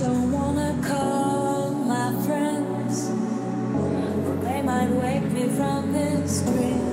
Don't 0.00 0.32
wanna 0.32 0.74
call 0.82 1.72
my 1.72 2.10
friends, 2.24 3.10
they 4.42 4.62
might 4.62 4.88
wake 4.88 5.30
me 5.30 5.46
from 5.48 5.92
this 5.92 6.40
dream. 6.40 6.89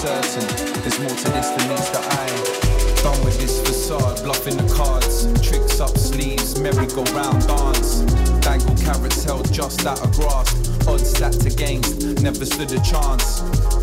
certain 0.00 0.80
there's 0.80 0.98
more 0.98 1.10
to 1.10 1.28
this 1.28 1.50
than 1.50 1.68
meets 1.68 1.90
the 1.90 2.00
eye. 2.00 3.02
Done 3.02 3.22
with 3.22 3.38
this 3.38 3.60
facade, 3.60 4.22
bluffing 4.24 4.56
the 4.56 4.74
cards, 4.74 5.28
tricks 5.46 5.78
up 5.78 5.96
sleeves, 5.98 6.58
merry-go-round 6.58 7.46
dance. 7.46 8.00
Dangle 8.40 8.76
carrots 8.76 9.22
held 9.24 9.52
just 9.52 9.84
out 9.84 10.00
of 10.00 10.10
grasp, 10.12 10.56
odds 10.88 11.10
stacked 11.10 11.44
against, 11.44 12.22
never 12.22 12.46
stood 12.46 12.72
a 12.72 12.80
chance. 12.80 13.42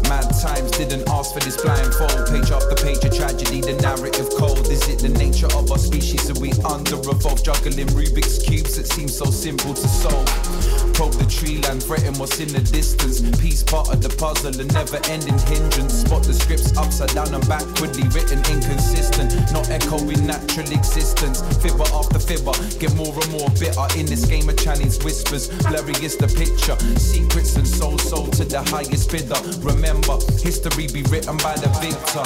Mad 0.10 0.25
times 0.41 0.71
didn't 0.71 1.08
ask 1.08 1.34
for 1.34 1.39
this 1.41 1.62
blindfold. 1.62 2.25
Page 2.34 2.49
after 2.49 2.75
page 2.82 3.03
of 3.06 3.13
tragedy, 3.15 3.62
the 3.62 3.77
narrative 3.82 4.30
cold. 4.38 4.65
Is 4.71 4.88
it 4.89 4.99
the 4.99 5.10
nature 5.10 5.51
of 5.53 5.69
our 5.71 5.77
species? 5.77 6.32
Are 6.32 6.39
we 6.41 6.49
under 6.65 6.97
evolved? 6.97 7.45
Juggling 7.45 7.93
Rubik's 7.93 8.41
cubes 8.41 8.77
that 8.77 8.88
seem 8.88 9.08
so 9.08 9.25
simple 9.25 9.75
to 9.75 9.88
solve. 9.88 10.76
Probe 10.97 11.13
the 11.13 11.29
tree 11.29 11.62
line, 11.62 11.79
threaten 11.79 12.17
what's 12.17 12.39
in 12.39 12.49
the 12.49 12.60
distance. 12.73 13.21
Peace 13.38 13.62
part 13.62 13.93
of 13.93 14.01
the 14.01 14.10
puzzle, 14.10 14.49
a 14.49 14.65
never 14.73 14.97
ending 15.13 15.38
hindrance. 15.45 16.01
Spot 16.01 16.23
the 16.23 16.33
scripts 16.33 16.75
upside 16.75 17.13
down 17.13 17.29
and 17.38 17.47
backwardly 17.47 18.10
written 18.17 18.41
inconsistent. 18.49 19.29
Not 19.53 19.69
echoing 19.69 20.25
natural 20.25 20.65
existence. 20.73 21.45
Fibber 21.62 21.86
after 21.93 22.17
fibber, 22.17 22.57
get 22.81 22.97
more 22.97 23.13
and 23.13 23.29
more 23.29 23.45
bitter. 23.62 23.86
In 23.93 24.10
this 24.10 24.25
game 24.25 24.49
of 24.49 24.57
Chinese 24.57 24.97
whispers, 25.05 25.53
blurry 25.69 25.93
is 26.01 26.17
the 26.17 26.25
picture. 26.33 26.73
Secrets 26.97 27.55
and 27.57 27.67
soul 27.67 27.99
sold 27.99 28.33
to 28.33 28.43
the 28.43 28.65
highest 28.73 29.13
bidder. 29.13 29.38
Remember, 29.62 30.17
history 30.41 30.89
be 30.89 31.05
written 31.13 31.38
by 31.45 31.53
the 31.62 31.69
victor. 31.77 32.25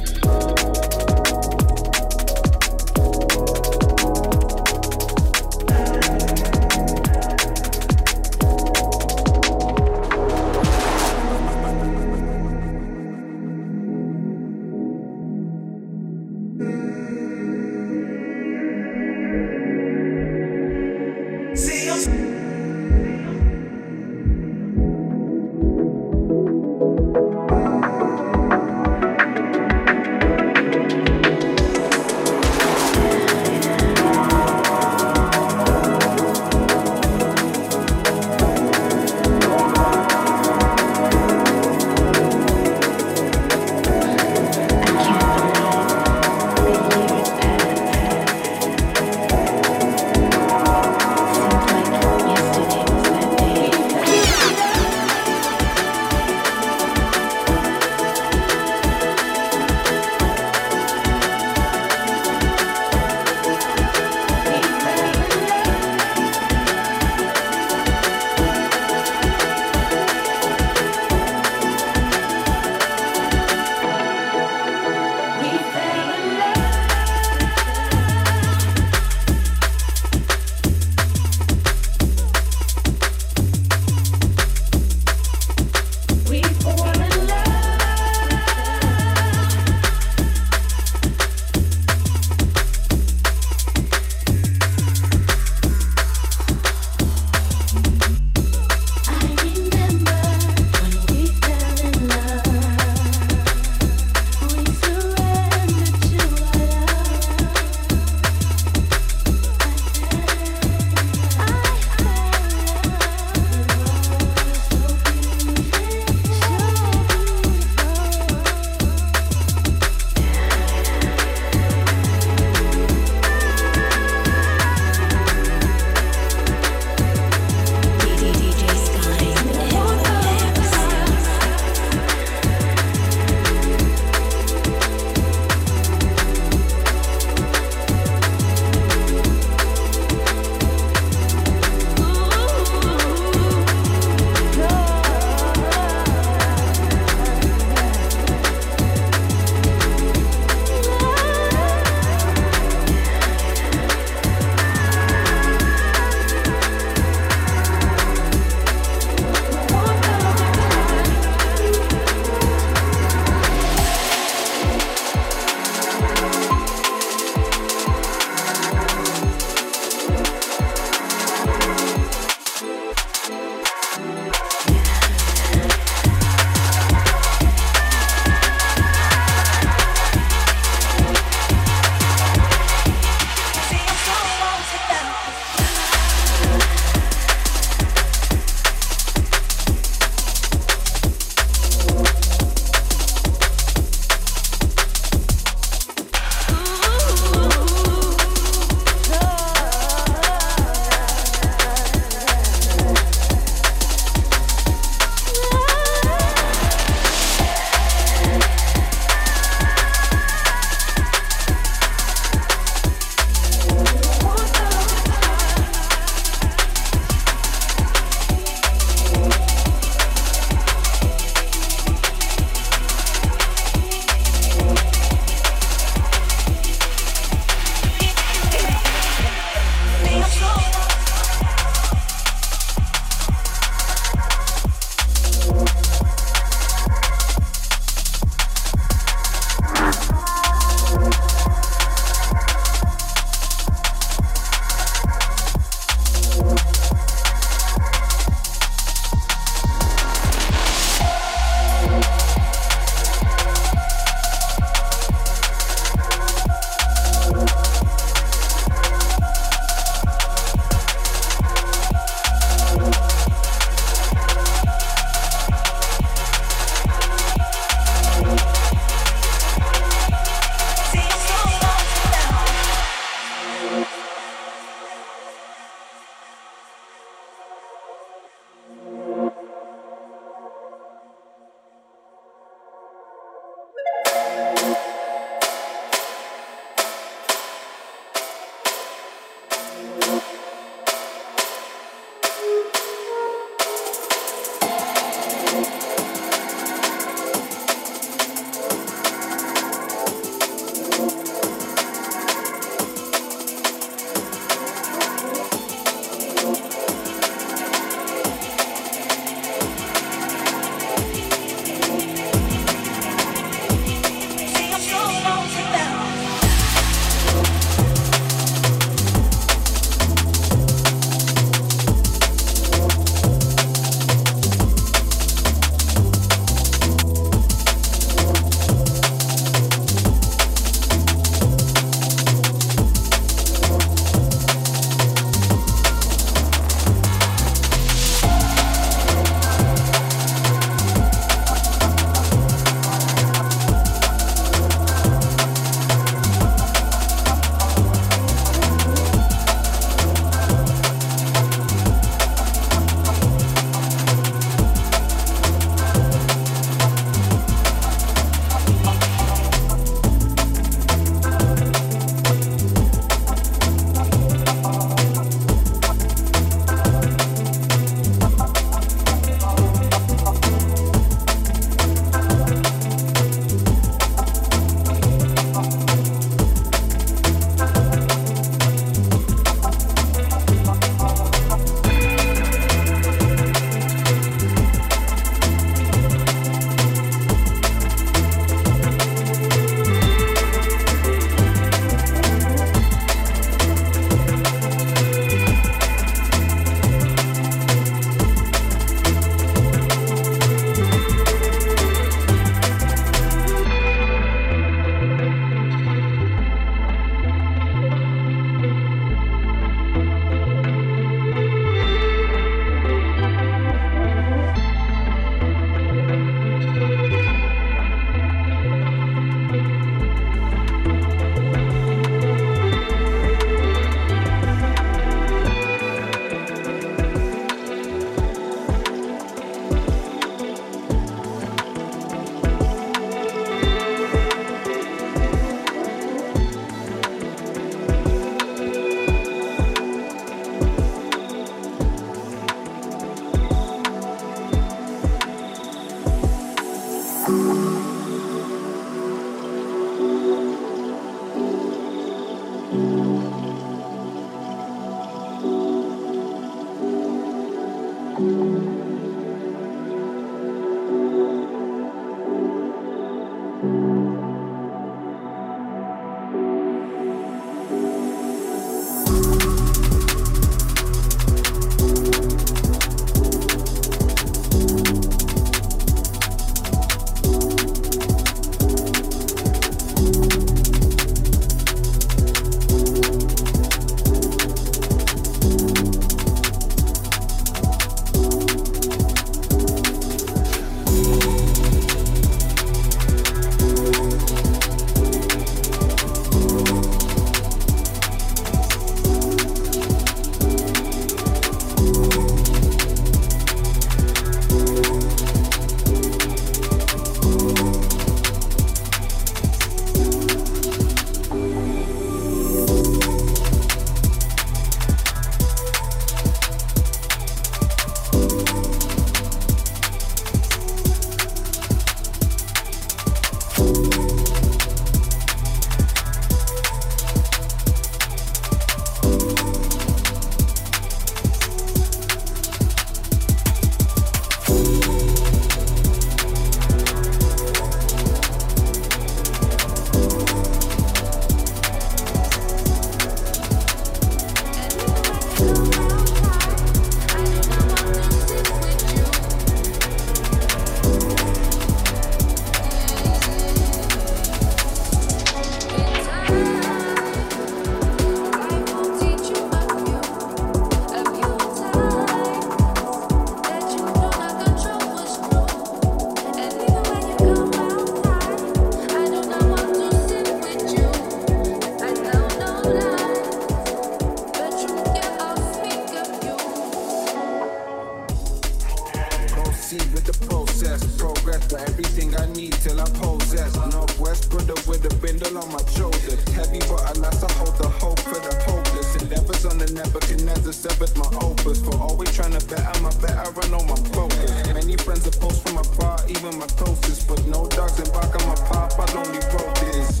My 585.56 585.70
shoulder. 585.72 586.16
Heavy 586.36 586.60
but 586.68 586.84
alas 586.96 587.24
I 587.24 587.32
hold 587.32 587.56
the 587.56 587.68
hope 587.68 588.00
for 588.00 588.20
the 588.20 588.34
hopeless. 588.44 588.96
Endeavors 588.96 589.44
on 589.46 589.58
the 589.58 589.68
Nebuchadnezzar 589.72 590.52
severed 590.52 590.94
my 590.96 591.08
opus. 591.20 591.60
For 591.64 591.76
always 591.80 592.12
trying 592.12 592.36
to 592.36 592.44
better 592.46 592.80
my 592.82 592.92
better, 593.00 593.24
I 593.24 593.48
know 593.48 593.64
my 593.64 593.76
focus. 593.96 594.30
Many 594.52 594.76
friends 594.76 595.06
are 595.06 595.18
post 595.18 595.46
from 595.46 595.58
afar, 595.58 595.98
even 596.08 596.38
my 596.38 596.46
closest. 596.60 597.08
But 597.08 597.24
no 597.26 597.46
dogs 597.48 597.78
embark 597.80 598.12
on 598.20 598.28
my 598.28 598.38
path, 598.48 598.76
I 598.78 598.86
only 599.00 599.22
wrote 599.32 599.54
this. 599.64 600.00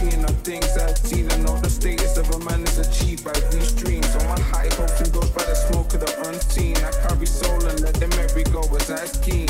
Being 0.00 0.24
on 0.24 0.34
things 0.46 0.76
I've 0.76 0.98
seen, 0.98 1.30
I 1.30 1.36
know 1.38 1.56
the 1.58 1.70
status 1.70 2.16
of 2.16 2.30
a 2.30 2.38
man 2.44 2.62
is 2.64 2.78
achieved 2.78 3.24
by 3.24 3.38
these 3.52 3.72
dreams. 3.72 4.10
On 4.16 4.24
my 4.26 4.40
high 4.40 4.70
hopes 4.74 5.00
and 5.00 5.12
goes 5.12 5.30
by 5.30 5.44
the 5.44 5.54
smoke 5.54 5.94
of 5.94 6.00
the 6.00 6.12
unseen. 6.28 6.76
I 6.78 6.90
carry 7.06 7.26
soul 7.26 7.64
and 7.66 7.80
let 7.80 7.94
them 7.94 8.12
every 8.18 8.44
go 8.44 8.62
as 8.76 8.90
I 8.90 9.06
scheme. 9.06 9.48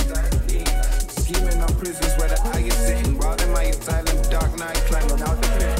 Scheming 1.29 1.61
on 1.61 1.69
prisons 1.75 2.17
where 2.17 2.29
the 2.29 2.41
eye 2.55 2.61
is 2.61 2.73
sitting. 2.73 3.19
While 3.19 3.37
in 3.43 3.53
my 3.53 3.65
asylum, 3.65 4.23
dark 4.31 4.59
night 4.59 4.77
climbing 4.89 5.21
out 5.21 5.37
the 5.37 5.49
pit. 5.59 5.78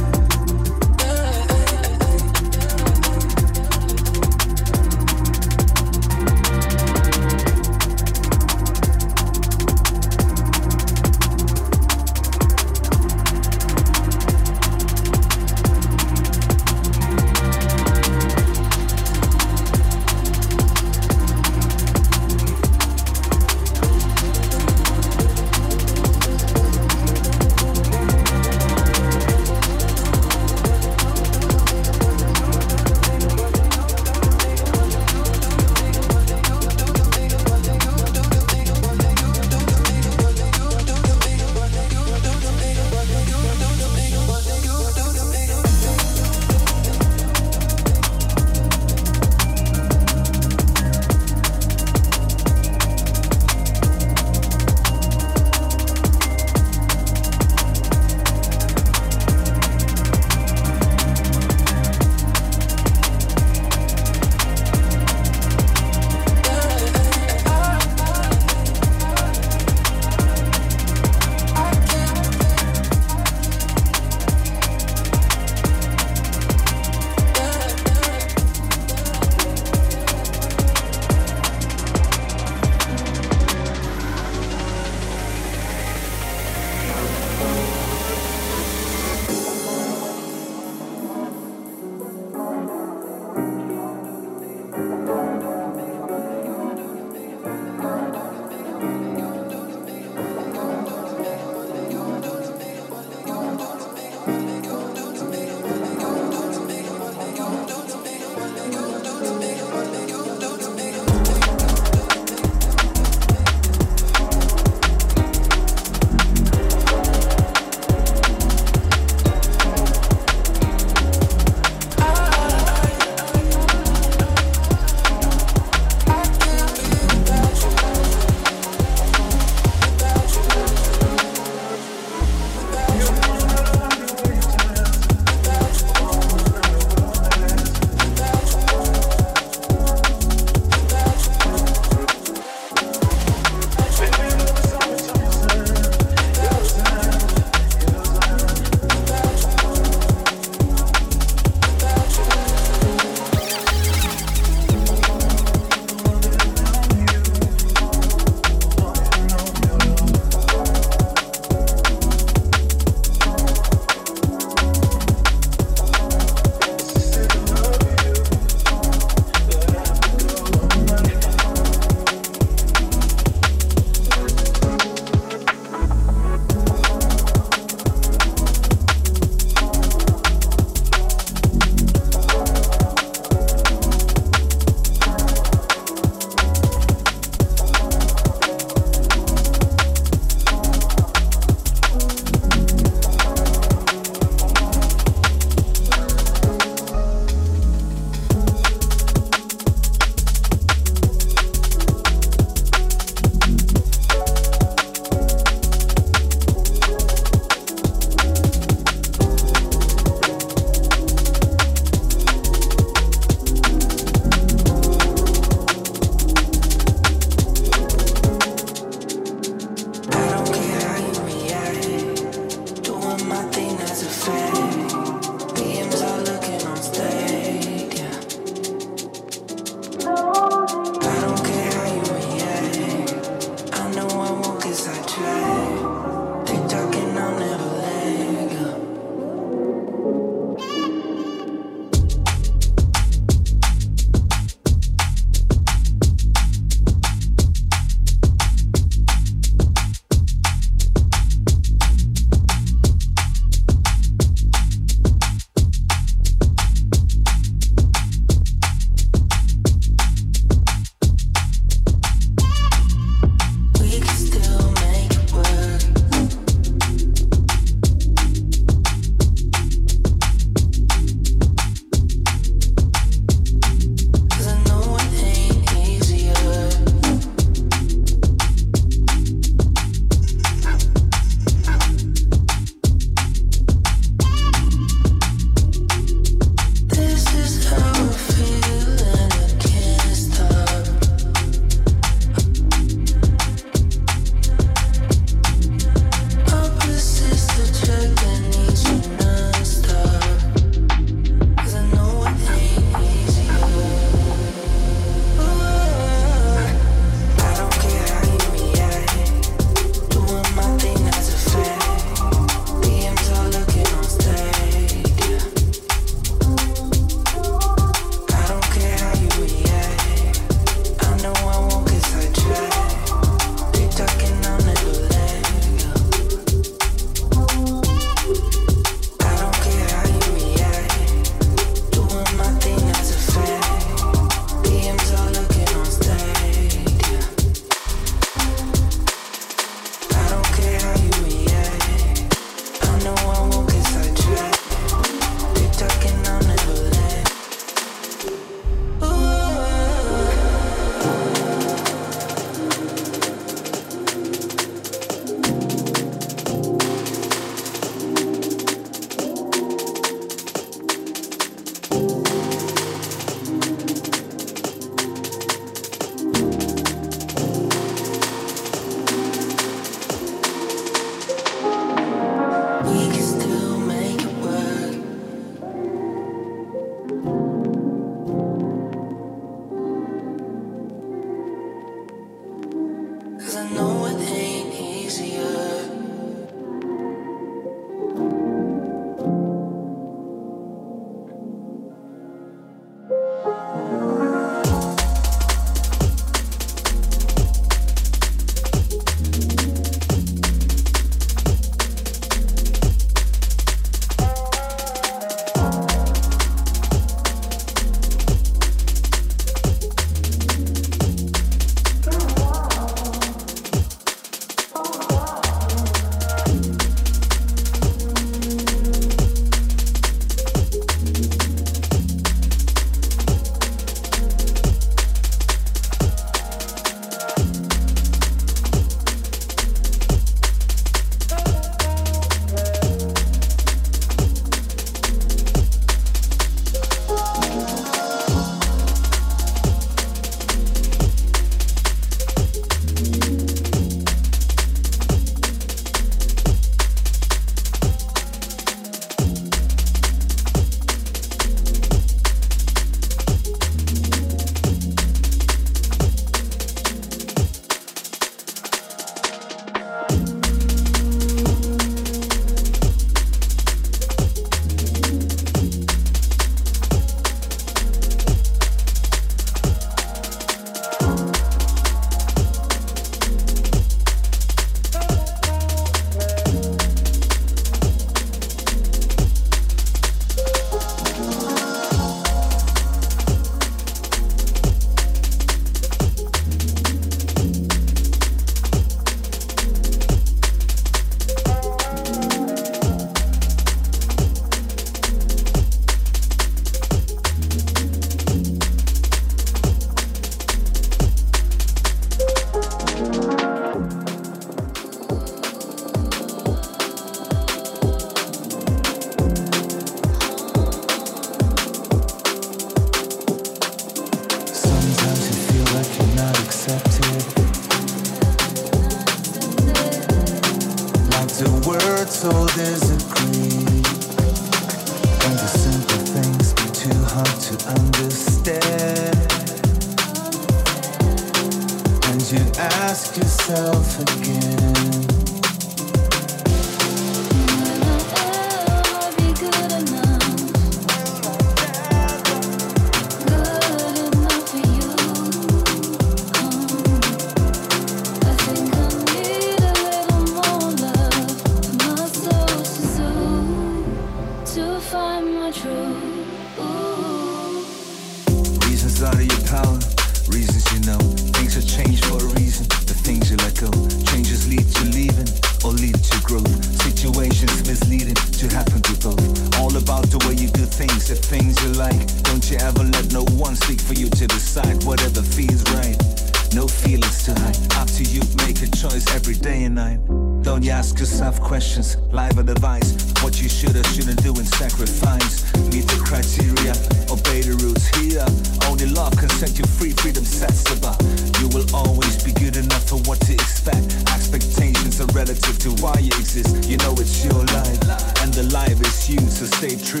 Stay 599.70 599.82
true. 599.82 600.00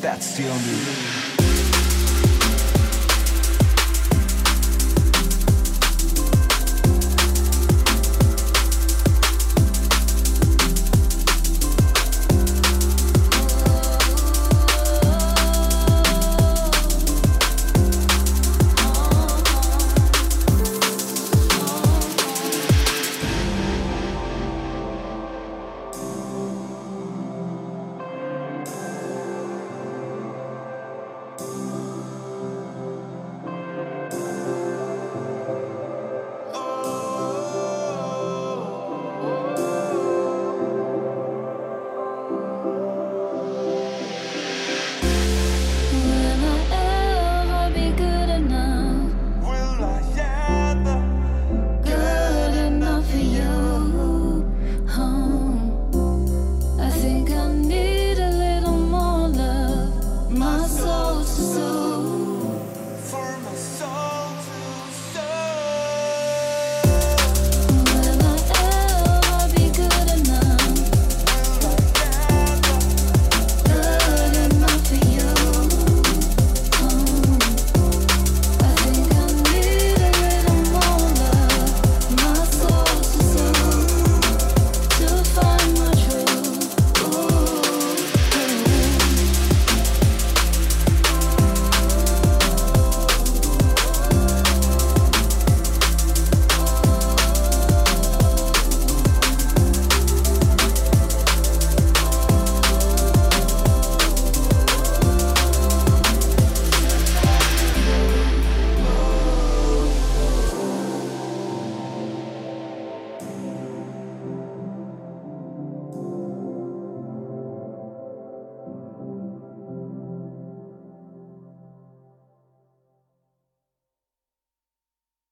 That's 0.00 0.38
the 0.38 0.48
only. 0.48 1.41